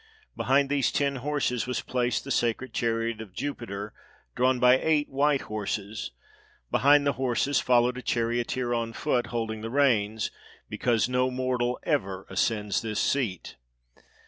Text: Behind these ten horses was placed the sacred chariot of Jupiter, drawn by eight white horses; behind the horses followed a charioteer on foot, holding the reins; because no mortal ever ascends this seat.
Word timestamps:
Behind 0.35 0.67
these 0.71 0.91
ten 0.91 1.17
horses 1.17 1.67
was 1.67 1.81
placed 1.83 2.23
the 2.23 2.31
sacred 2.31 2.73
chariot 2.73 3.21
of 3.21 3.33
Jupiter, 3.35 3.93
drawn 4.35 4.59
by 4.59 4.79
eight 4.79 5.09
white 5.09 5.41
horses; 5.41 6.09
behind 6.71 7.05
the 7.05 7.13
horses 7.21 7.59
followed 7.59 7.99
a 7.99 8.01
charioteer 8.01 8.73
on 8.73 8.93
foot, 8.93 9.27
holding 9.27 9.61
the 9.61 9.69
reins; 9.69 10.31
because 10.67 11.07
no 11.07 11.29
mortal 11.29 11.79
ever 11.83 12.25
ascends 12.31 12.81
this 12.81 12.99
seat. 12.99 13.57